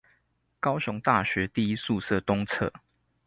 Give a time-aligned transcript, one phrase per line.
[0.59, 2.71] 高雄大學第一宿舍東側